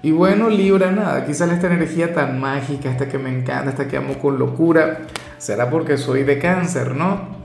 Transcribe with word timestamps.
Y 0.00 0.12
bueno, 0.12 0.48
Libra, 0.48 0.92
nada, 0.92 1.16
aquí 1.16 1.32
esta 1.32 1.44
energía 1.44 2.14
tan 2.14 2.40
mágica, 2.40 2.90
esta 2.90 3.08
que 3.08 3.18
me 3.18 3.36
encanta, 3.36 3.70
esta 3.70 3.88
que 3.88 3.96
amo 3.96 4.18
con 4.18 4.38
locura. 4.38 5.00
Será 5.38 5.70
porque 5.70 5.96
soy 5.96 6.22
de 6.22 6.38
cáncer, 6.38 6.94
¿no? 6.94 7.38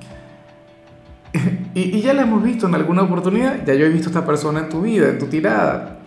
y, 1.74 2.00
ya 2.02 2.14
la 2.14 2.24
hemos 2.24 2.44
visto 2.44 2.68
en 2.68 2.76
alguna 2.76 3.04
oportunidad, 3.04 3.66
ya 3.66 3.74
yo 3.74 3.86
he 3.86 3.90
visto 3.90 4.10
a 4.10 4.12
esta 4.12 4.26
persona 4.26 4.62
en 4.62 4.70
tu 4.70 4.82
vida, 4.82 5.10
en 5.10 5.18
tu 5.18 5.26
tirada. 5.26 5.98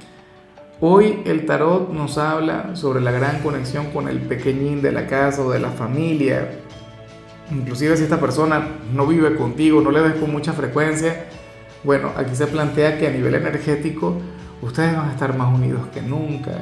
Hoy 0.80 1.23
el 1.24 1.47
tarot 1.47 1.93
nos 1.93 2.16
habla 2.19 2.77
sobre 2.77 3.01
la 3.01 3.10
gran 3.10 3.41
conexión 3.41 3.87
con 3.91 4.09
el 4.09 4.21
pequeñín 4.21 4.83
de 4.83 4.93
la 4.93 5.07
casa 5.07 5.43
o 5.43 5.51
de 5.51 5.59
la 5.59 5.71
familia. 5.71 6.49
Inclusive 7.51 7.97
si 7.97 8.05
esta 8.05 8.21
persona 8.21 8.69
no 8.95 9.07
vive 9.07 9.35
contigo, 9.35 9.80
no 9.80 9.91
le 9.91 10.01
ves 10.01 10.15
con 10.15 10.30
mucha 10.30 10.52
frecuencia, 10.52 11.24
bueno, 11.83 12.10
aquí 12.16 12.35
se 12.35 12.47
plantea 12.47 12.99
que 12.99 13.07
a 13.07 13.10
nivel 13.10 13.35
energético 13.35 14.16
ustedes 14.62 14.96
van 14.96 15.09
a 15.09 15.12
estar 15.12 15.37
más 15.37 15.55
unidos 15.55 15.87
que 15.92 16.02
nunca. 16.02 16.52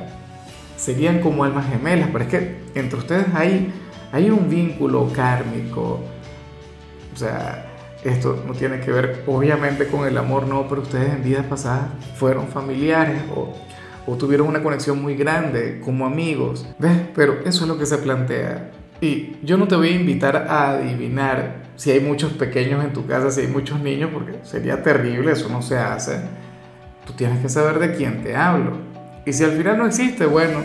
Serían 0.76 1.20
como 1.20 1.44
almas 1.44 1.68
gemelas, 1.68 2.08
pero 2.12 2.24
es 2.24 2.30
que 2.30 2.56
entre 2.74 2.98
ustedes 2.98 3.26
hay, 3.34 3.72
hay 4.12 4.30
un 4.30 4.48
vínculo 4.48 5.10
kármico. 5.12 6.00
O 7.12 7.16
sea, 7.16 7.66
esto 8.02 8.42
no 8.46 8.52
tiene 8.52 8.80
que 8.80 8.90
ver 8.90 9.22
obviamente 9.26 9.86
con 9.86 10.06
el 10.06 10.18
amor, 10.18 10.46
no, 10.46 10.68
pero 10.68 10.82
ustedes 10.82 11.14
en 11.14 11.22
vidas 11.22 11.46
pasadas 11.46 11.88
fueron 12.16 12.48
familiares 12.48 13.22
o, 13.34 13.54
o 14.06 14.16
tuvieron 14.16 14.48
una 14.48 14.62
conexión 14.62 15.00
muy 15.00 15.14
grande 15.14 15.80
como 15.82 16.04
amigos. 16.06 16.66
¿Ves? 16.78 16.98
Pero 17.14 17.40
eso 17.44 17.62
es 17.62 17.68
lo 17.68 17.78
que 17.78 17.86
se 17.86 17.98
plantea. 17.98 18.70
Y 19.00 19.36
yo 19.42 19.56
no 19.56 19.68
te 19.68 19.76
voy 19.76 19.88
a 19.88 19.94
invitar 19.96 20.36
a 20.36 20.70
adivinar 20.70 21.64
si 21.76 21.90
hay 21.90 22.00
muchos 22.00 22.32
pequeños 22.32 22.84
en 22.84 22.92
tu 22.92 23.06
casa, 23.06 23.30
si 23.30 23.42
hay 23.42 23.48
muchos 23.48 23.80
niños, 23.80 24.10
porque 24.12 24.38
sería 24.44 24.82
terrible, 24.82 25.32
eso 25.32 25.48
no 25.48 25.62
se 25.62 25.76
hace 25.76 26.20
tú 27.06 27.12
tienes 27.12 27.40
que 27.40 27.48
saber 27.48 27.78
de 27.78 27.94
quién 27.94 28.22
te 28.22 28.36
hablo. 28.36 28.72
Y 29.24 29.32
si 29.32 29.44
al 29.44 29.52
final 29.52 29.78
no 29.78 29.86
existe, 29.86 30.26
bueno, 30.26 30.60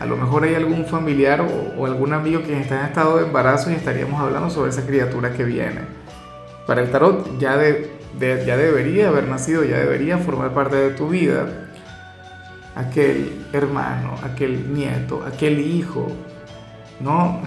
a 0.00 0.06
lo 0.06 0.16
mejor 0.16 0.44
hay 0.44 0.54
algún 0.54 0.84
familiar 0.84 1.46
o, 1.76 1.86
algún 1.86 2.12
amigo 2.12 2.42
que 2.42 2.58
está 2.58 2.80
en 2.80 2.86
estado 2.86 3.18
de 3.18 3.26
embarazo 3.26 3.70
y 3.70 3.74
estaríamos 3.74 4.20
hablando 4.20 4.50
sobre 4.50 4.70
esa 4.70 4.84
criatura 4.84 5.32
que 5.32 5.44
viene. 5.44 5.82
Para 6.66 6.82
el 6.82 6.90
tarot 6.90 7.38
ya, 7.38 7.56
de, 7.56 7.90
ya 8.18 8.56
debería 8.56 9.08
haber 9.08 9.28
nacido, 9.28 9.64
ya 9.64 9.78
debería 9.78 10.18
formar 10.18 10.52
parte 10.52 10.76
de 10.76 10.90
tu 10.90 11.08
vida 11.08 11.46
aquel 12.74 13.46
hermano, 13.52 14.14
aquel 14.24 14.74
nieto, 14.74 15.24
aquel 15.24 15.60
hijo, 15.60 16.08
¿no? 17.00 17.40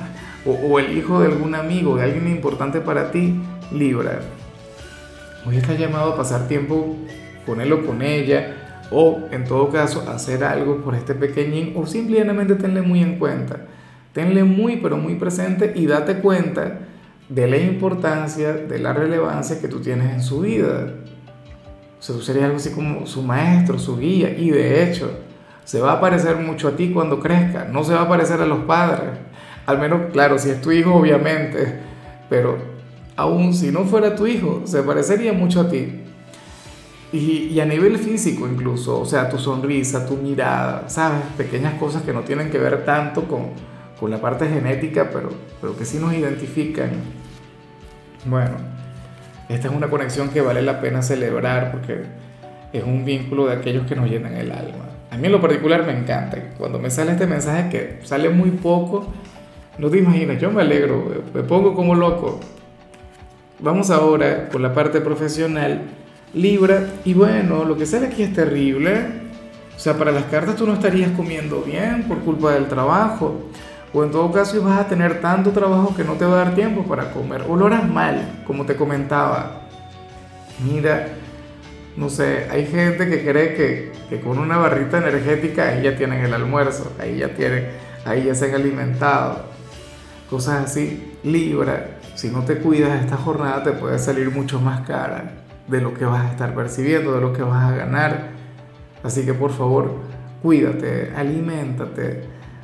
O, 0.45 0.51
o, 0.51 0.79
el 0.79 0.97
hijo 0.97 1.19
de 1.19 1.27
algún 1.27 1.53
amigo, 1.55 1.97
de 1.97 2.03
alguien 2.03 2.29
importante 2.29 2.79
para 2.79 3.11
ti, 3.11 3.41
Libra. 3.71 4.19
Hoy 5.45 5.57
estás 5.57 5.77
llamado 5.77 6.13
a 6.13 6.17
pasar 6.17 6.47
tiempo 6.47 6.95
con 7.47 7.61
él 7.61 7.73
o 7.73 7.83
con 7.83 8.03
ella, 8.03 8.81
o 8.91 9.27
en 9.31 9.45
todo 9.45 9.69
caso 9.69 10.07
hacer 10.07 10.43
algo 10.43 10.83
por 10.83 10.93
este 10.93 11.15
pequeñín, 11.15 11.73
o 11.75 11.87
simplemente 11.87 12.53
tenle 12.55 12.83
muy 12.83 13.01
en 13.01 13.17
cuenta. 13.17 13.61
Tenle 14.13 14.43
muy, 14.43 14.77
pero 14.77 14.97
muy 14.97 15.15
presente 15.15 15.73
y 15.75 15.87
date 15.87 16.19
cuenta 16.19 16.79
de 17.29 17.47
la 17.47 17.57
importancia, 17.57 18.53
de 18.53 18.79
la 18.79 18.93
relevancia 18.93 19.59
que 19.59 19.67
tú 19.67 19.79
tienes 19.79 20.13
en 20.13 20.21
su 20.21 20.41
vida. 20.41 20.93
O 21.99 22.01
sea, 22.01 22.15
tú 22.15 22.21
serías 22.21 22.45
algo 22.45 22.57
así 22.57 22.71
como 22.71 23.07
su 23.07 23.23
maestro, 23.23 23.79
su 23.79 23.97
guía, 23.97 24.29
y 24.37 24.51
de 24.51 24.83
hecho, 24.83 25.11
se 25.63 25.81
va 25.81 25.93
a 25.93 26.01
parecer 26.01 26.37
mucho 26.37 26.69
a 26.69 26.75
ti 26.75 26.91
cuando 26.93 27.19
crezca, 27.19 27.65
no 27.65 27.83
se 27.83 27.93
va 27.93 28.03
a 28.03 28.09
parecer 28.09 28.41
a 28.41 28.45
los 28.45 28.59
padres. 28.59 29.09
Al 29.65 29.79
menos, 29.79 30.11
claro, 30.13 30.39
si 30.39 30.49
es 30.49 30.61
tu 30.61 30.71
hijo, 30.71 30.93
obviamente, 30.93 31.79
pero 32.29 32.57
aún 33.17 33.53
si 33.53 33.71
no 33.71 33.83
fuera 33.83 34.15
tu 34.15 34.25
hijo, 34.27 34.61
se 34.65 34.81
parecería 34.83 35.33
mucho 35.33 35.61
a 35.61 35.69
ti. 35.69 36.03
Y, 37.11 37.57
a 37.61 37.65
nivel 37.65 37.97
físico 37.97 38.47
incluso, 38.47 38.99
o 38.99 39.05
sea, 39.05 39.29
tu 39.29 39.37
sonrisa, 39.37 40.05
tu 40.05 40.17
mirada, 40.17 40.89
¿sabes? 40.89 41.21
Pequeñas 41.37 41.75
cosas 41.75 42.03
que 42.03 42.11
no 42.11 42.21
tienen 42.21 42.49
que 42.49 42.57
ver 42.57 42.83
tanto 42.83 43.23
con, 43.23 43.51
con 43.97 44.11
la 44.11 44.19
parte 44.19 44.47
genética, 44.47 45.09
pero, 45.11 45.29
pero 45.61 45.77
que 45.77 45.85
sí 45.85 45.99
nos 45.99 46.13
identifican. 46.13 46.89
Bueno, 48.25 48.57
esta 49.47 49.69
es 49.69 49.73
una 49.73 49.89
conexión 49.89 50.29
que 50.29 50.41
vale 50.41 50.61
la 50.61 50.81
pena 50.81 51.01
celebrar 51.01 51.71
porque 51.71 52.03
es 52.73 52.83
un 52.83 53.05
vínculo 53.05 53.47
de 53.47 53.53
aquellos 53.53 53.87
que 53.87 53.95
nos 53.95 54.09
llenan 54.09 54.35
el 54.35 54.51
alma. 54.51 54.85
A 55.09 55.17
mí 55.17 55.27
en 55.27 55.31
lo 55.31 55.39
particular 55.39 55.85
me 55.85 55.97
encanta. 55.97 56.37
Cuando 56.57 56.77
me 56.77 56.89
sale 56.89 57.11
este 57.13 57.25
mensaje 57.25 57.69
que 57.69 58.05
sale 58.05 58.29
muy 58.29 58.51
poco, 58.51 59.07
no 59.77 59.89
te 59.89 59.99
imaginas, 59.99 60.41
yo 60.41 60.51
me 60.51 60.61
alegro, 60.61 61.23
me 61.33 61.43
pongo 61.43 61.73
como 61.73 61.95
loco. 61.95 62.41
Vamos 63.59 63.89
ahora 63.89 64.49
por 64.51 64.59
la 64.59 64.73
parte 64.73 64.99
profesional 64.99 65.83
Libra, 66.33 66.87
y 67.05 67.13
bueno, 67.13 67.63
lo 67.63 67.77
que 67.77 67.85
sale 67.85 68.07
aquí 68.07 68.23
es 68.23 68.33
terrible. 68.33 69.27
O 69.75 69.79
sea, 69.79 69.93
para 69.97 70.11
las 70.11 70.25
cartas 70.25 70.55
tú 70.55 70.65
no 70.65 70.73
estarías 70.73 71.11
comiendo 71.11 71.61
bien 71.61 72.03
por 72.07 72.19
culpa 72.19 72.51
del 72.51 72.67
trabajo. 72.67 73.49
O 73.93 74.03
en 74.03 74.11
todo 74.11 74.31
caso 74.31 74.57
ibas 74.57 74.79
a 74.79 74.87
tener 74.87 75.21
tanto 75.21 75.51
trabajo 75.51 75.95
que 75.95 76.03
no 76.03 76.13
te 76.13 76.25
va 76.25 76.33
a 76.33 76.45
dar 76.45 76.55
tiempo 76.55 76.83
para 76.83 77.11
comer. 77.11 77.43
O 77.47 77.55
lo 77.55 77.67
harás 77.67 77.87
mal, 77.87 78.41
como 78.45 78.65
te 78.65 78.75
comentaba. 78.75 79.61
Mira, 80.65 81.09
no 81.95 82.09
sé, 82.09 82.47
hay 82.51 82.65
gente 82.65 83.07
que 83.07 83.23
cree 83.23 83.53
que, 83.55 83.91
que 84.09 84.19
con 84.19 84.37
una 84.37 84.57
barrita 84.57 84.97
energética 84.97 85.69
ahí 85.69 85.83
ya 85.83 85.95
tienen 85.95 86.25
el 86.25 86.33
almuerzo, 86.33 86.91
ahí 86.99 87.17
ya 87.17 87.29
tienen, 87.29 87.67
ahí 88.05 88.25
ya 88.25 88.35
se 88.35 88.45
han 88.45 88.55
alimentado. 88.55 89.45
Cosas 90.29 90.65
así. 90.65 91.13
Libra, 91.23 91.99
si 92.15 92.29
no 92.29 92.43
te 92.43 92.57
cuidas 92.57 93.01
esta 93.01 93.15
jornada 93.15 93.63
te 93.63 93.71
puede 93.71 93.97
salir 93.99 94.29
mucho 94.31 94.59
más 94.59 94.85
cara 94.85 95.36
de 95.67 95.81
lo 95.81 95.93
que 95.93 96.05
vas 96.05 96.25
a 96.25 96.31
estar 96.31 96.55
percibiendo, 96.55 97.13
de 97.13 97.21
lo 97.21 97.33
que 97.33 97.43
vas 97.43 97.71
a 97.71 97.75
ganar. 97.75 98.29
Así 99.03 99.25
que 99.25 99.33
por 99.33 99.51
favor, 99.51 99.91
cuídate, 100.41 101.13
aliméntate. 101.15 102.23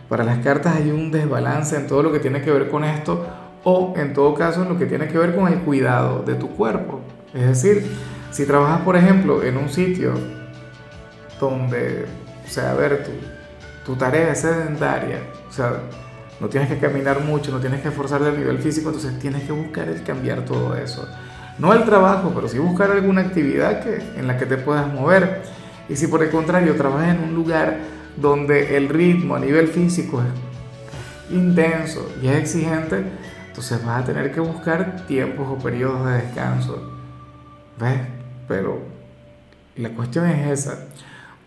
Para 0.09 0.23
las 0.23 0.39
cartas 0.39 0.75
hay 0.75 0.91
un 0.91 1.11
desbalance 1.11 1.75
en 1.75 1.87
todo 1.87 2.03
lo 2.03 2.11
que 2.11 2.19
tiene 2.19 2.41
que 2.41 2.51
ver 2.51 2.69
con 2.69 2.83
esto 2.83 3.25
o 3.63 3.93
en 3.95 4.13
todo 4.13 4.33
caso 4.33 4.63
en 4.63 4.69
lo 4.69 4.77
que 4.77 4.85
tiene 4.85 5.07
que 5.07 5.17
ver 5.17 5.35
con 5.35 5.51
el 5.51 5.59
cuidado 5.59 6.23
de 6.23 6.35
tu 6.35 6.49
cuerpo. 6.49 7.01
Es 7.33 7.47
decir, 7.47 7.85
si 8.31 8.45
trabajas 8.45 8.81
por 8.81 8.95
ejemplo 8.95 9.43
en 9.43 9.57
un 9.57 9.69
sitio 9.69 10.13
donde, 11.39 12.05
o 12.45 12.49
sea, 12.49 12.73
ver, 12.73 13.03
tu, 13.03 13.11
tu 13.85 13.97
tarea 13.97 14.31
es 14.31 14.39
sedentaria, 14.39 15.19
o 15.49 15.51
sea, 15.51 15.73
no 16.39 16.47
tienes 16.47 16.69
que 16.69 16.77
caminar 16.77 17.21
mucho, 17.21 17.51
no 17.51 17.59
tienes 17.59 17.81
que 17.81 17.87
esforzarte 17.87 18.27
a 18.27 18.31
nivel 18.31 18.59
físico, 18.59 18.89
entonces 18.89 19.17
tienes 19.19 19.43
que 19.43 19.51
buscar 19.51 19.87
el 19.87 20.03
cambiar 20.03 20.45
todo 20.45 20.75
eso 20.75 21.07
no 21.59 21.73
el 21.73 21.83
trabajo, 21.83 22.31
pero 22.33 22.47
sí 22.47 22.57
buscar 22.57 22.91
alguna 22.91 23.21
actividad 23.21 23.83
que, 23.83 24.01
en 24.17 24.27
la 24.27 24.37
que 24.37 24.45
te 24.45 24.57
puedas 24.57 24.91
mover. 24.91 25.43
Y 25.87 25.95
si 25.95 26.07
por 26.07 26.23
el 26.23 26.29
contrario 26.29 26.75
trabajas 26.75 27.15
en 27.15 27.23
un 27.23 27.35
lugar 27.35 27.77
donde 28.17 28.77
el 28.77 28.89
ritmo 28.89 29.35
a 29.35 29.39
nivel 29.39 29.67
físico 29.67 30.21
es 30.21 31.35
intenso 31.35 32.09
y 32.21 32.27
es 32.27 32.37
exigente, 32.37 33.03
entonces 33.47 33.85
vas 33.85 34.01
a 34.01 34.05
tener 34.05 34.31
que 34.31 34.39
buscar 34.39 35.05
tiempos 35.05 35.47
o 35.49 35.61
periodos 35.61 36.05
de 36.07 36.13
descanso. 36.13 36.91
¿Ves? 37.79 37.99
Pero 38.47 38.79
la 39.75 39.89
cuestión 39.89 40.25
es 40.27 40.59
esa. 40.59 40.85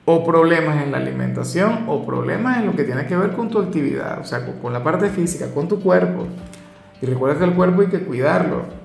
O 0.04 0.24
problemas 0.24 0.84
en 0.84 0.92
la 0.92 0.98
alimentación 0.98 1.84
o 1.88 2.06
problemas 2.06 2.58
en 2.58 2.66
lo 2.66 2.76
que 2.76 2.84
tiene 2.84 3.06
que 3.06 3.16
ver 3.16 3.32
con 3.32 3.50
tu 3.50 3.58
actividad, 3.58 4.20
o 4.20 4.24
sea, 4.24 4.44
con, 4.44 4.60
con 4.60 4.72
la 4.72 4.84
parte 4.84 5.08
física, 5.08 5.52
con 5.52 5.66
tu 5.66 5.80
cuerpo. 5.80 6.28
Y 7.02 7.06
recuerda 7.06 7.38
que 7.38 7.44
el 7.44 7.54
cuerpo 7.54 7.80
hay 7.80 7.88
que 7.88 8.00
cuidarlo. 8.00 8.75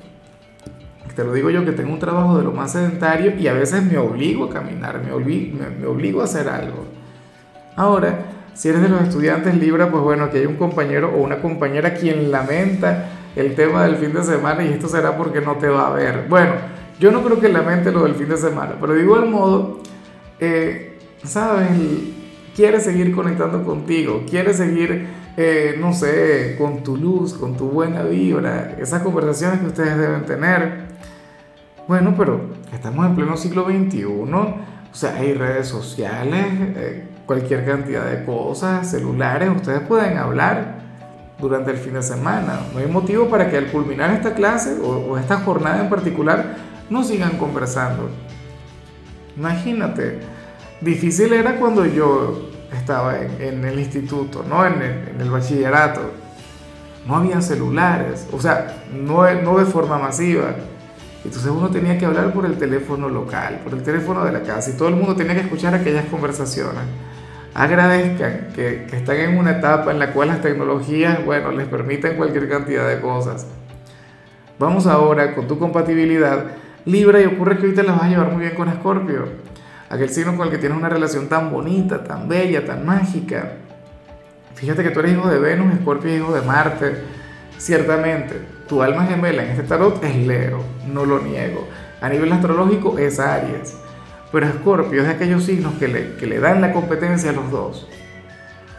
Te 1.15 1.23
lo 1.23 1.33
digo 1.33 1.49
yo 1.49 1.65
que 1.65 1.71
tengo 1.71 1.91
un 1.91 1.99
trabajo 1.99 2.37
de 2.37 2.43
lo 2.43 2.51
más 2.51 2.71
sedentario 2.71 3.35
y 3.37 3.47
a 3.47 3.53
veces 3.53 3.83
me 3.83 3.97
obligo 3.97 4.45
a 4.45 4.49
caminar, 4.49 5.01
me, 5.03 5.11
obligo, 5.11 5.57
me, 5.79 5.85
obligo 5.85 6.21
a 6.21 6.25
hacer 6.25 6.47
algo. 6.47 6.85
Ahora, 7.75 8.25
si 8.53 8.69
eres 8.69 8.81
de 8.81 8.89
los 8.89 9.01
estudiantes 9.01 9.55
Libra, 9.55 9.89
pues 9.89 10.03
bueno, 10.03 10.29
que 10.29 10.39
hay 10.39 10.45
un 10.45 10.55
compañero 10.55 11.11
o 11.15 11.21
una 11.21 11.41
compañera 11.41 11.95
quien 11.95 12.31
lamenta 12.31 13.09
el 13.35 13.55
tema 13.55 13.83
del 13.85 13.95
fin 13.95 14.13
de 14.13 14.23
semana 14.23 14.63
y 14.63 14.69
esto 14.69 14.87
será 14.87 15.17
porque 15.17 15.41
no 15.41 15.55
te 15.55 15.67
va 15.67 15.87
a 15.87 15.93
ver. 15.93 16.25
Bueno, 16.29 16.53
yo 16.99 17.11
no 17.11 17.23
creo 17.23 17.39
que 17.39 17.49
lamente 17.49 17.91
lo 17.91 18.03
del 18.03 18.15
fin 18.15 18.29
de 18.29 18.37
semana, 18.37 18.75
pero 18.79 18.93
de 18.93 19.01
igual 19.01 19.27
modo, 19.29 19.79
eh, 20.39 20.99
¿sabes? 21.23 21.69
Quiere 22.55 22.79
seguir 22.79 23.15
conectando 23.15 23.63
contigo, 23.63 24.23
quiere 24.29 24.53
seguir, 24.53 25.07
eh, 25.37 25.77
no 25.79 25.93
sé, 25.93 26.55
con 26.57 26.83
tu 26.83 26.97
luz, 26.97 27.33
con 27.33 27.55
tu 27.55 27.69
buena 27.69 28.03
vibra, 28.03 28.75
esas 28.79 29.01
conversaciones 29.01 29.59
que 29.61 29.67
ustedes 29.67 29.97
deben 29.97 30.25
tener. 30.25 30.90
Bueno, 31.91 32.13
pero 32.17 32.39
estamos 32.71 33.05
en 33.05 33.15
pleno 33.15 33.35
siglo 33.35 33.65
XXI, 33.65 34.05
o 34.05 34.55
sea, 34.93 35.13
hay 35.15 35.33
redes 35.33 35.67
sociales, 35.67 36.45
eh, 36.77 37.05
cualquier 37.25 37.65
cantidad 37.65 38.09
de 38.09 38.23
cosas, 38.23 38.89
celulares, 38.89 39.49
ustedes 39.53 39.81
pueden 39.81 40.17
hablar. 40.17 40.79
durante 41.38 41.71
el 41.71 41.77
fin 41.77 41.95
de 41.95 42.01
semana. 42.01 42.61
No 42.71 42.79
hay 42.79 42.88
motivo 42.88 43.27
para 43.27 43.49
que 43.49 43.57
al 43.57 43.65
culminar 43.71 44.09
esta 44.11 44.33
clase 44.35 44.77
o, 44.81 45.17
esta 45.17 45.41
jornada 45.41 45.81
en 45.81 45.89
particular 45.89 46.55
no 46.89 47.03
sigan 47.03 47.38
conversando. 47.38 48.09
Imagínate, 49.35 50.21
difícil 50.79 51.33
era 51.33 51.57
cuando 51.59 51.85
yo 51.85 52.51
estaba 52.71 53.19
en, 53.19 53.65
el 53.65 53.79
instituto, 53.79 54.45
¿no? 54.47 54.65
En 54.65 54.81
el, 54.81 55.09
en 55.09 55.19
el, 55.19 55.29
bachillerato. 55.29 56.09
No 57.05 57.17
había 57.17 57.41
celulares, 57.41 58.29
o 58.31 58.39
sea, 58.39 58.77
no, 58.93 59.29
no 59.41 59.57
de 59.57 59.65
forma 59.65 59.97
masiva. 59.97 60.55
Entonces 61.23 61.51
uno 61.51 61.69
tenía 61.69 61.97
que 61.97 62.06
hablar 62.06 62.33
por 62.33 62.45
el 62.45 62.57
teléfono 62.57 63.09
local, 63.09 63.62
por 63.63 63.73
el 63.73 63.83
teléfono 63.83 64.25
de 64.25 64.31
la 64.31 64.41
casa, 64.41 64.71
y 64.71 64.73
todo 64.73 64.88
el 64.88 64.95
mundo 64.95 65.15
tenía 65.15 65.35
que 65.35 65.41
escuchar 65.41 65.73
aquellas 65.75 66.06
conversaciones. 66.06 66.83
Agradezcan 67.53 68.47
que, 68.56 68.88
que 68.89 68.97
están 68.97 69.18
en 69.18 69.38
una 69.38 69.51
etapa 69.51 69.91
en 69.91 70.00
la 70.00 70.13
cual 70.13 70.29
las 70.29 70.41
tecnologías, 70.41 71.23
bueno, 71.25 71.51
les 71.51 71.68
permiten 71.68 72.15
cualquier 72.15 72.50
cantidad 72.50 72.88
de 72.88 73.00
cosas. 73.01 73.45
Vamos 74.57 74.88
ahora 74.88 75.35
con 75.35 75.47
tu 75.47 75.59
compatibilidad 75.59 76.45
Libra 76.85 77.21
y 77.21 77.25
ocurre 77.25 77.59
que 77.59 77.67
hoy 77.67 77.75
te 77.75 77.83
las 77.83 77.95
vas 77.95 78.06
a 78.06 78.09
llevar 78.09 78.31
muy 78.31 78.41
bien 78.41 78.56
con 78.56 78.67
Escorpio, 78.67 79.25
aquel 79.88 80.09
signo 80.09 80.35
con 80.35 80.47
el 80.47 80.51
que 80.51 80.57
tienes 80.57 80.75
una 80.75 80.89
relación 80.89 81.27
tan 81.27 81.51
bonita, 81.51 82.03
tan 82.03 82.27
bella, 82.27 82.65
tan 82.65 82.83
mágica. 82.85 83.53
Fíjate 84.56 84.83
que 84.83 84.89
tú 84.89 85.00
eres 85.01 85.13
hijo 85.13 85.29
de 85.29 85.38
Venus, 85.38 85.74
Escorpio 85.74 86.09
es 86.09 86.17
hijo 86.17 86.33
de 86.33 86.41
Marte. 86.41 87.03
Ciertamente, 87.59 88.41
tu 88.71 88.81
alma 88.81 89.06
gemela 89.06 89.44
en 89.44 89.50
este 89.50 89.63
tarot 89.63 90.01
es 90.01 90.15
Leo, 90.15 90.63
no 90.88 91.03
lo 91.03 91.19
niego. 91.19 91.68
A 92.00 92.07
nivel 92.07 92.31
astrológico 92.31 92.97
es 92.97 93.19
Aries, 93.19 93.75
pero 94.31 94.45
Escorpio 94.45 95.01
es 95.01 95.07
de 95.07 95.13
aquellos 95.13 95.44
signos 95.44 95.73
que 95.73 95.89
le, 95.89 96.15
que 96.15 96.25
le 96.25 96.39
dan 96.39 96.62
la 96.62 96.71
competencia 96.71 97.31
a 97.31 97.33
los 97.33 97.51
dos. 97.51 97.89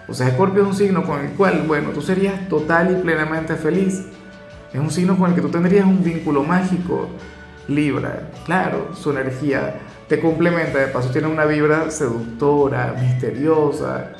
O 0.09 0.15
sea, 0.15 0.29
Escorpio 0.29 0.63
es 0.63 0.69
un 0.69 0.75
signo 0.75 1.05
con 1.05 1.21
el 1.21 1.33
cual, 1.33 1.65
bueno, 1.67 1.91
tú 1.91 2.01
serías 2.01 2.49
total 2.49 2.91
y 2.91 3.03
plenamente 3.03 3.55
feliz. 3.55 4.07
Es 4.73 4.81
un 4.81 4.91
signo 4.91 5.19
con 5.19 5.29
el 5.29 5.37
que 5.37 5.43
tú 5.43 5.51
tendrías 5.51 5.85
un 5.85 6.03
vínculo 6.03 6.43
mágico, 6.43 7.11
Libra, 7.69 8.31
claro, 8.47 8.95
su 8.95 9.11
energía 9.11 9.75
te 10.09 10.21
complementa, 10.21 10.79
de 10.79 10.87
paso 10.87 11.11
tiene 11.11 11.29
una 11.29 11.45
vibra 11.45 11.91
seductora, 11.91 12.95
misteriosa. 12.99 14.13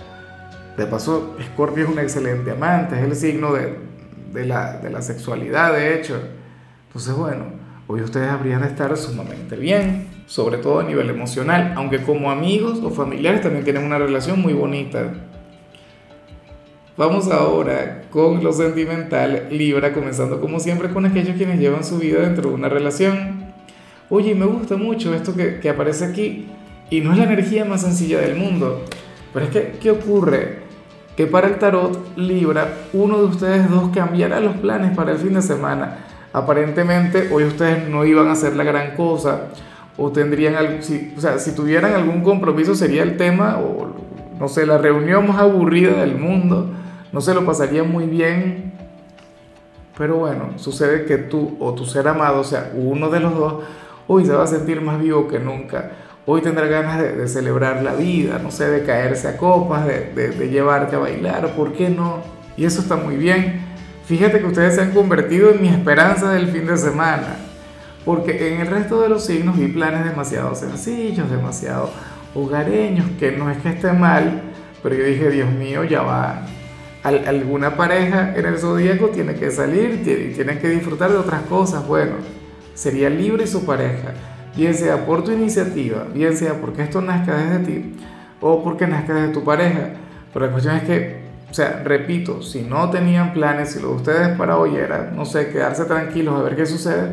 De 0.77 0.85
paso, 0.85 1.35
Escorpio 1.41 1.85
es 1.85 1.91
un 1.91 1.99
excelente 1.99 2.51
amante, 2.51 2.95
es 2.95 3.05
el 3.05 3.17
signo 3.17 3.55
de, 3.55 3.92
de, 4.33 4.47
la, 4.47 4.79
de 4.79 4.91
la 4.91 5.03
sexualidad, 5.03 5.73
de 5.73 5.95
hecho. 5.95 6.21
Entonces, 6.87 7.15
bueno, 7.15 7.47
hoy 7.87 8.03
ustedes 8.03 8.29
habrían 8.29 8.63
de 8.63 8.69
estar 8.69 8.97
sumamente 8.97 9.57
bien, 9.57 10.09
sobre 10.27 10.59
todo 10.59 10.81
a 10.81 10.85
nivel 10.85 11.11
emocional, 11.11 11.75
aunque 11.77 12.03
como 12.03 12.31
amigos 12.31 12.81
o 12.83 12.91
familiares 12.91 13.41
también 13.43 13.65
tienen 13.65 13.85
una 13.85 13.99
relación 13.99 14.41
muy 14.41 14.53
bonita. 14.53 15.13
Vamos 16.97 17.29
ahora 17.29 18.03
con 18.11 18.45
lo 18.45 18.53
sentimental, 18.53 19.49
Libra, 19.51 19.95
comenzando 19.95 20.41
como 20.41 20.61
siempre 20.61 20.91
con 20.91 21.07
aquellos 21.07 21.37
quienes 21.37 21.59
llevan 21.59 21.85
su 21.85 21.99
vida 21.99 22.21
dentro 22.21 22.51
de 22.51 22.55
una 22.55 22.69
relación. 22.69 23.53
Oye, 24.11 24.35
me 24.35 24.45
gusta 24.45 24.77
mucho 24.77 25.15
esto 25.15 25.35
que, 25.35 25.59
que 25.59 25.71
aparece 25.71 26.05
aquí 26.05 26.47
y 26.91 27.01
no 27.01 27.13
es 27.13 27.19
la 27.19 27.25
energía 27.25 27.65
más 27.65 27.81
sencilla 27.81 28.21
del 28.21 28.37
mundo. 28.37 28.85
Pero 29.33 29.47
es 29.47 29.51
que, 29.51 29.79
¿qué 29.81 29.91
ocurre? 29.91 30.62
Que 31.17 31.27
para 31.27 31.49
el 31.49 31.57
tarot 31.57 32.17
Libra, 32.17 32.69
uno 32.93 33.19
de 33.19 33.25
ustedes 33.25 33.71
dos 33.71 33.91
cambiará 33.95 34.41
los 34.41 34.57
planes 34.57 34.97
para 34.97 35.13
el 35.13 35.19
fin 35.19 35.35
de 35.35 35.43
semana. 35.43 35.99
Aparentemente 36.33 37.29
hoy 37.33 37.45
ustedes 37.45 37.89
no 37.89 38.05
iban 38.05 38.29
a 38.29 38.33
hacer 38.33 38.57
la 38.57 38.65
gran 38.65 38.97
cosa 38.97 39.49
o 39.99 40.11
tendrían 40.11 40.55
algo, 40.55 40.83
si, 40.83 41.13
o 41.17 41.21
sea, 41.21 41.39
si 41.39 41.55
tuvieran 41.55 41.93
algún 41.93 42.23
compromiso 42.23 42.75
sería 42.75 43.03
el 43.03 43.19
tema 43.19 43.59
o 43.59 43.95
no 44.39 44.49
sé, 44.49 44.67
la 44.67 44.79
reunión 44.79 45.29
más 45.29 45.39
aburrida 45.39 46.01
del 46.01 46.17
mundo 46.17 46.71
no 47.13 47.21
se 47.21 47.35
lo 47.35 47.45
pasaría 47.45 47.85
muy 47.85 48.07
bien. 48.07 48.73
Pero 49.97 50.17
bueno, 50.17 50.53
sucede 50.57 51.05
que 51.05 51.19
tú 51.19 51.57
o 51.61 51.75
tu 51.75 51.85
ser 51.85 52.09
amado, 52.09 52.41
o 52.41 52.45
sea, 52.45 52.73
uno 52.75 53.11
de 53.11 53.21
los 53.21 53.37
dos, 53.37 53.65
hoy 54.09 54.25
se 54.25 54.33
va 54.33 54.45
a 54.45 54.47
sentir 54.47 54.81
más 54.81 55.01
vivo 55.01 55.29
que 55.29 55.39
nunca. 55.39 55.91
Hoy 56.25 56.41
tendrá 56.41 56.67
ganas 56.67 57.01
de, 57.01 57.27
celebrar 57.27 57.83
la 57.83 57.95
vida, 57.95 58.39
no 58.41 58.53
sé, 58.53 58.71
de 58.71 58.85
caerse 58.85 59.27
a 59.27 59.37
copas, 59.37 59.87
de, 59.87 60.49
llevarte 60.51 60.95
a 60.95 61.01
bailar, 61.01 61.57
¿por 61.57 61.73
qué 61.73 61.89
no? 61.91 62.23
Y 62.57 62.65
eso 62.65 62.81
está 62.81 62.95
muy 62.97 63.17
bien. 63.17 63.61
Fíjate 64.07 64.39
que 64.39 64.47
ustedes 64.47 64.77
se 64.77 64.83
han 64.83 64.93
convertido 64.93 65.51
en 65.51 65.61
mi 65.61 65.69
esperanza 65.69 66.31
del 66.31 66.49
fin 66.49 66.67
de 66.67 66.77
semana. 66.77 67.37
Porque 68.05 68.55
en 68.55 68.61
el 68.61 68.69
resto 68.69 69.01
de 69.01 69.09
los 69.09 69.25
signos 69.25 69.59
vi 69.59 69.67
planes 69.69 70.05
demasiado 70.05 70.55
sencillos, 70.55 71.29
demasiado 71.29 71.91
hogareños, 72.35 73.07
que 73.19 73.33
no 73.33 73.51
es 73.51 73.59
que 73.59 73.71
esté 73.71 73.93
mal, 73.93 74.43
pero 74.83 74.95
yo 74.95 75.05
dije, 75.05 75.31
Dios 75.31 75.51
mío, 75.51 75.83
ya 75.85 76.03
va, 76.03 76.47
alguna 77.03 77.77
pareja 77.77 78.35
en 78.37 78.47
el 78.47 78.59
zodíaco 78.59 79.09
tiene 79.09 79.35
que 79.35 79.51
salir 79.51 80.03
y 80.05 80.35
tiene 80.35 80.59
que 80.59 80.69
disfrutar 80.69 81.11
de 81.11 81.19
otras 81.19 81.43
cosas. 81.43 81.87
Bueno, 81.87 82.15
sería 82.75 83.11
libre 83.11 83.47
su 83.47 83.65
pareja, 83.65 84.15
bien 84.57 84.75
sea 84.75 85.07
por 85.07 85.25
tu 85.25 85.33
iniciativa, 85.33 86.05
bien 86.13 86.37
sea 86.37 86.61
porque 86.61 86.83
esto 86.83 87.01
nazca 87.01 87.37
desde 87.37 87.59
ti 87.65 87.95
o 88.41 88.63
porque 88.63 88.87
nazca 88.87 89.15
desde 89.15 89.33
tu 89.33 89.45
pareja. 89.45 89.91
Pero 90.33 90.47
la 90.47 90.53
cuestión 90.53 90.77
es 90.77 90.83
que, 90.83 91.23
o 91.51 91.55
sea, 91.55 91.83
repito, 91.85 92.43
si 92.43 92.63
no 92.63 92.91
tenían 92.91 93.33
planes, 93.33 93.73
si 93.73 93.81
lo 93.81 93.89
de 93.89 93.95
ustedes 93.95 94.29
para 94.37 94.57
hoy 94.57 94.77
era, 94.77 95.11
no 95.15 95.25
sé, 95.25 95.49
quedarse 95.51 95.85
tranquilos 95.85 96.39
a 96.39 96.43
ver 96.43 96.57
qué 96.57 96.67
sucede, 96.67 97.11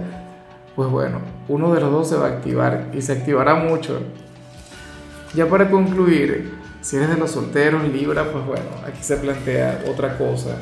pues 0.76 0.90
bueno, 0.90 1.20
uno 1.48 1.74
de 1.74 1.82
los 1.82 1.92
dos 1.92 2.10
se 2.10 2.16
va 2.16 2.28
a 2.28 2.30
activar 2.30 2.88
y 2.94 3.02
se 3.02 3.14
activará 3.14 3.56
mucho. 3.56 4.00
Ya 5.34 5.48
para 5.48 5.70
concluir, 5.70 6.54
si 6.82 6.96
eres 6.96 7.10
de 7.10 7.18
los 7.18 7.32
solteros, 7.32 7.84
Libra, 7.88 8.32
pues 8.32 8.46
bueno, 8.46 8.66
aquí 8.88 9.04
se 9.04 9.18
plantea 9.18 9.84
otra 9.88 10.18
cosa. 10.18 10.56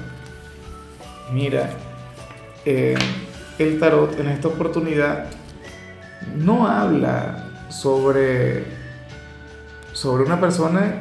Mira, 1.32 1.70
eh, 2.66 2.96
el 3.60 3.80
tarot 3.80 4.20
en 4.20 4.28
esta 4.28 4.48
oportunidad 4.48 5.28
no 6.38 6.68
habla 6.68 7.46
sobre, 7.70 8.66
sobre 9.94 10.24
una 10.24 10.40
persona 10.40 10.96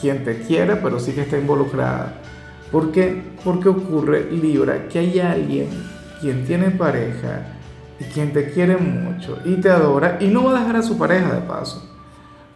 quien 0.00 0.24
te 0.24 0.40
quiera, 0.42 0.80
pero 0.82 0.98
sí 0.98 1.12
que 1.12 1.22
está 1.22 1.38
involucrada. 1.38 2.14
¿Por 2.72 2.92
qué? 2.92 3.22
Porque 3.44 3.68
ocurre, 3.68 4.30
Libra, 4.30 4.88
que 4.88 5.00
hay 5.00 5.20
alguien 5.20 5.68
quien 6.20 6.44
tiene 6.44 6.70
pareja 6.70 7.56
y 7.98 8.04
quien 8.04 8.32
te 8.32 8.50
quiere 8.50 8.76
mucho 8.76 9.38
y 9.44 9.56
te 9.56 9.70
adora 9.70 10.18
y 10.20 10.28
no 10.28 10.44
va 10.44 10.56
a 10.56 10.60
dejar 10.60 10.76
a 10.76 10.82
su 10.82 10.96
pareja 10.96 11.34
de 11.34 11.40
paso 11.40 11.90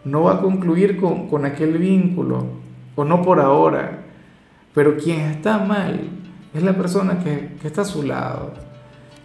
no 0.04 0.24
va 0.24 0.34
a 0.34 0.40
concluir 0.40 1.00
con, 1.00 1.44
aquel 1.44 1.78
vínculo, 1.78 2.46
o 2.94 3.04
no 3.04 3.22
por 3.22 3.40
ahora, 3.40 4.04
pero 4.74 4.96
quien 4.96 5.20
está 5.22 5.58
mal 5.58 6.00
es 6.52 6.62
la 6.62 6.74
persona 6.74 7.18
que, 7.20 7.56
está 7.64 7.82
a 7.82 7.86
su 7.86 8.02
lado. 8.02 8.52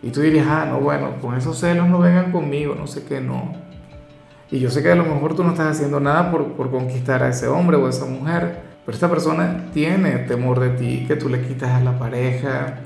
Y 0.01 0.11
tú 0.11 0.21
dirías, 0.21 0.47
ah, 0.47 0.65
no, 0.65 0.79
bueno, 0.79 1.15
con 1.21 1.35
esos 1.35 1.59
celos 1.59 1.87
no 1.87 1.99
vengan 1.99 2.31
conmigo, 2.31 2.75
no 2.75 2.87
sé 2.87 3.03
qué, 3.03 3.19
no. 3.19 3.53
Y 4.51 4.59
yo 4.59 4.69
sé 4.69 4.81
que 4.81 4.91
a 4.91 4.95
lo 4.95 5.03
mejor 5.03 5.35
tú 5.35 5.43
no 5.43 5.51
estás 5.51 5.75
haciendo 5.75 5.99
nada 5.99 6.31
por, 6.31 6.53
por 6.53 6.71
conquistar 6.71 7.21
a 7.21 7.29
ese 7.29 7.47
hombre 7.47 7.77
o 7.77 7.85
a 7.85 7.89
esa 7.89 8.05
mujer, 8.05 8.61
pero 8.85 8.95
esta 8.95 9.09
persona 9.09 9.65
tiene 9.73 10.11
temor 10.19 10.59
de 10.59 10.69
ti, 10.69 11.05
que 11.07 11.15
tú 11.15 11.29
le 11.29 11.41
quitas 11.41 11.71
a 11.71 11.81
la 11.81 11.99
pareja, 11.99 12.79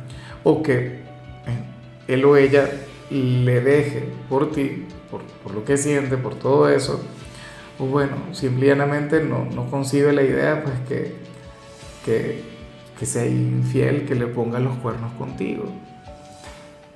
o 0.43 0.62
que 0.63 0.77
eh, 0.86 1.00
él 2.08 2.25
o 2.25 2.36
ella 2.36 2.70
le 3.10 3.62
deje 3.62 4.10
por 4.27 4.51
ti, 4.51 4.88
por, 5.10 5.22
por 5.43 5.53
lo 5.53 5.63
que 5.63 5.77
siente, 5.77 6.17
por 6.17 6.36
todo 6.36 6.67
eso 6.67 7.00
o 7.79 7.86
bueno, 7.86 8.15
simplemente 8.34 9.24
no, 9.24 9.46
no 9.46 9.70
concibe 9.70 10.13
la 10.13 10.22
idea 10.22 10.63
pues 10.63 10.75
que, 10.88 11.15
que, 12.05 12.43
que 12.98 13.05
sea 13.05 13.25
infiel, 13.25 14.05
que 14.05 14.15
le 14.15 14.27
ponga 14.27 14.60
los 14.60 14.77
cuernos 14.77 15.12
contigo. 15.13 15.65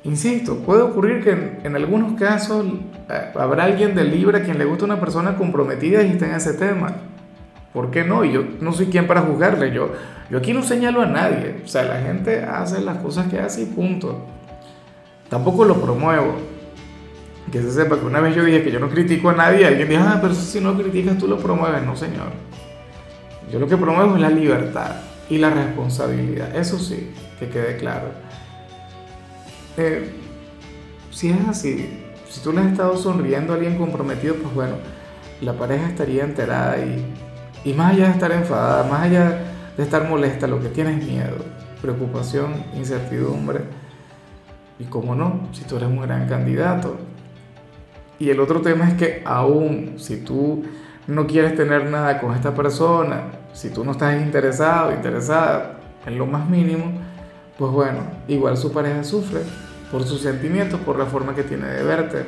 Insisto, 0.07 0.59
puede 0.59 0.83
ocurrir 0.83 1.21
que 1.21 1.59
en, 1.67 1.75
algunos 1.75 2.17
casos 2.17 2.65
eh, 3.09 3.31
habrá 3.35 3.65
alguien 3.65 3.93
del 3.93 4.09
Libra 4.09 4.39
a 4.39 4.41
quien 4.41 4.57
le 4.57 4.63
gusta 4.63 4.85
una 4.85 5.01
persona 5.01 5.35
comprometida 5.35 6.01
y 6.01 6.11
está 6.11 6.27
en 6.27 6.35
ese 6.35 6.53
tema. 6.53 6.93
¿Por 7.73 7.91
qué 7.91 8.05
no? 8.05 8.23
Y 8.23 8.31
yo 8.31 8.45
no 8.61 8.71
soy 8.71 8.85
quien 8.85 9.05
para 9.05 9.19
juzgarle. 9.19 9.73
Yo, 9.73 9.91
yo 10.29 10.37
aquí 10.37 10.53
no 10.53 10.63
señalo 10.63 11.01
a 11.01 11.07
nadie. 11.07 11.61
O 11.61 11.67
sea, 11.67 11.83
la 11.83 11.99
gente 11.99 12.41
hace 12.41 12.79
las 12.79 12.99
cosas 12.99 13.27
que 13.27 13.37
hace 13.37 13.63
y 13.63 13.65
punto. 13.65 14.25
Tampoco 15.29 15.65
lo 15.65 15.75
promuevo 15.81 16.35
que 17.51 17.61
se 17.61 17.71
sepa 17.73 17.99
que 17.99 18.05
una 18.05 18.21
vez 18.21 18.33
yo 18.33 18.45
dije 18.45 18.63
que 18.63 18.71
yo 18.71 18.79
no 18.79 18.89
critico 18.89 19.29
a 19.29 19.33
nadie, 19.33 19.65
alguien 19.65 19.89
dijo, 19.89 20.03
ah, 20.05 20.19
pero 20.21 20.33
si 20.33 20.61
no 20.61 20.77
criticas 20.77 21.17
tú 21.17 21.27
lo 21.27 21.37
promueves. 21.37 21.83
No, 21.83 21.97
señor. 21.97 22.31
Yo 23.51 23.59
lo 23.59 23.67
que 23.67 23.75
promuevo 23.75 24.15
es 24.15 24.21
la 24.21 24.29
libertad 24.29 25.01
y 25.29 25.37
la 25.37 25.49
responsabilidad. 25.49 26.55
Eso 26.55 26.79
sí, 26.79 27.11
que 27.39 27.49
quede 27.49 27.75
claro. 27.75 28.26
Eh, 29.77 30.09
si 31.11 31.29
es 31.29 31.47
así, 31.47 32.03
si 32.27 32.41
tú 32.41 32.51
le 32.51 32.61
has 32.61 32.71
estado 32.71 32.97
sonriendo 32.97 33.53
a 33.53 33.57
alguien 33.57 33.77
comprometido, 33.77 34.33
pues 34.35 34.53
bueno, 34.55 34.75
la 35.39 35.53
pareja 35.53 35.87
estaría 35.87 36.23
enterada 36.23 36.77
y, 37.63 37.73
más 37.73 37.93
allá 37.93 38.05
de 38.05 38.11
estar 38.11 38.31
enfadada, 38.31 38.89
más 38.89 39.03
allá 39.03 39.43
de 39.77 39.83
estar 39.83 40.09
molesta, 40.09 40.47
lo 40.47 40.59
que 40.59 40.69
tienes 40.69 41.05
miedo, 41.05 41.37
preocupación, 41.81 42.53
incertidumbre. 42.75 43.61
Y 44.79 44.85
cómo 44.85 45.15
no, 45.15 45.47
si 45.53 45.63
tú 45.63 45.77
eres 45.77 45.89
un 45.89 46.01
gran 46.01 46.27
candidato, 46.27 46.97
y 48.19 48.29
el 48.29 48.39
otro 48.39 48.61
tema 48.61 48.87
es 48.87 48.95
que 48.95 49.21
aún 49.25 49.95
si 49.97 50.17
tú 50.17 50.63
no 51.05 51.27
quieres 51.27 51.55
tener 51.55 51.85
nada 51.89 52.19
con 52.19 52.33
esta 52.33 52.55
persona, 52.55 53.25
si 53.53 53.69
tú 53.69 53.83
no 53.83 53.91
estás 53.91 54.19
interesado, 54.21 54.91
interesada 54.91 55.79
en 56.05 56.17
lo 56.17 56.25
más 56.25 56.49
mínimo, 56.49 56.85
pues 57.59 57.71
bueno, 57.71 57.99
igual 58.27 58.57
su 58.57 58.71
pareja 58.71 59.03
sufre 59.03 59.41
por 59.91 60.05
sus 60.05 60.21
sentimientos, 60.21 60.79
por 60.81 60.97
la 60.97 61.05
forma 61.05 61.35
que 61.35 61.43
tiene 61.43 61.67
de 61.67 61.83
verte. 61.83 62.25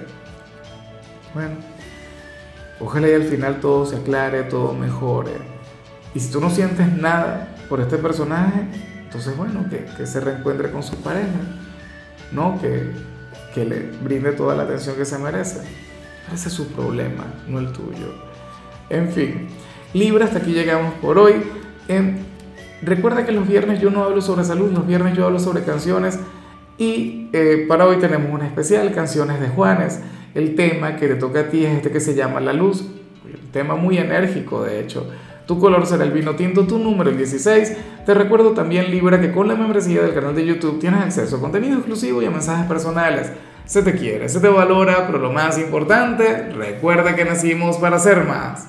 Bueno, 1.34 1.56
ojalá 2.80 3.10
y 3.10 3.14
al 3.14 3.24
final 3.24 3.60
todo 3.60 3.86
se 3.86 3.98
aclare, 3.98 4.44
todo 4.44 4.74
mejore. 4.74 5.34
Y 6.14 6.20
si 6.20 6.32
tú 6.32 6.42
no 6.42 6.50
sientes 6.50 6.92
nada 6.92 7.56
por 7.68 7.80
este 7.80 7.98
personaje, 7.98 8.62
entonces 9.04 9.36
bueno, 9.38 9.66
que, 9.70 9.86
que 9.98 10.06
se 10.06 10.20
reencuentre 10.20 10.72
con 10.72 10.84
su 10.84 10.96
pareja, 10.98 11.28
¿no? 12.32 12.60
Que, 12.60 12.92
que 13.54 13.66
le 13.66 13.92
brinde 14.04 14.32
toda 14.32 14.56
la 14.56 14.64
atención 14.64 14.96
que 14.96 15.06
se 15.06 15.18
merece. 15.18 15.62
Ese 16.34 16.48
es 16.48 16.54
su 16.54 16.68
problema, 16.72 17.26
no 17.48 17.60
el 17.60 17.72
tuyo. 17.72 18.14
En 18.90 19.10
fin, 19.10 19.48
Libra, 19.94 20.26
hasta 20.26 20.40
aquí 20.40 20.52
llegamos 20.52 20.94
por 20.96 21.18
hoy. 21.18 21.44
recuerda 22.82 23.26
que 23.26 23.32
los 23.32 23.48
viernes 23.48 23.80
yo 23.80 23.90
no 23.90 24.04
hablo 24.04 24.22
sobre 24.22 24.44
salud, 24.44 24.72
los 24.72 24.86
viernes 24.86 25.18
yo 25.18 25.26
hablo 25.26 25.40
sobre 25.40 25.64
canciones. 25.64 26.20
Y 26.80 27.28
eh, 27.34 27.66
para 27.68 27.86
hoy 27.86 27.98
tenemos 27.98 28.32
una 28.32 28.48
especial, 28.48 28.94
canciones 28.94 29.42
de 29.42 29.50
Juanes. 29.50 30.00
El 30.34 30.56
tema 30.56 30.96
que 30.96 31.10
te 31.10 31.16
toca 31.16 31.42
a 31.42 31.50
ti 31.50 31.66
es 31.66 31.76
este 31.76 31.92
que 31.92 32.00
se 32.00 32.16
llama 32.16 32.40
La 32.40 32.54
Luz. 32.54 32.82
Un 32.82 33.52
tema 33.52 33.76
muy 33.76 33.98
enérgico, 33.98 34.64
de 34.64 34.80
hecho. 34.80 35.06
Tu 35.46 35.60
color 35.60 35.86
será 35.86 36.06
el 36.06 36.12
vino 36.12 36.36
tinto, 36.38 36.66
tu 36.66 36.80
número 36.80 37.10
el 37.10 37.18
16. 37.18 37.76
Te 38.06 38.14
recuerdo 38.14 38.52
también, 38.52 38.90
Libra, 38.92 39.20
que 39.20 39.34
con 39.34 39.50
la 39.50 39.56
membresía 39.56 40.02
del 40.02 40.14
canal 40.14 40.34
de 40.34 40.46
YouTube 40.46 40.80
tienes 40.80 41.02
acceso 41.02 41.36
a 41.36 41.42
contenido 41.42 41.76
exclusivo 41.76 42.22
y 42.22 42.26
a 42.26 42.32
mensajes 42.32 42.66
personales. 42.66 43.30
Se 43.66 43.84
te 43.84 43.94
quiere, 43.96 44.30
se 44.30 44.40
te 44.40 44.48
valora, 44.48 45.06
pero 45.06 45.20
lo 45.20 45.34
más 45.34 45.58
importante, 45.58 46.50
recuerda 46.54 47.14
que 47.14 47.26
nacimos 47.26 47.78
para 47.78 48.00
ser 48.00 48.24
más. 48.24 48.68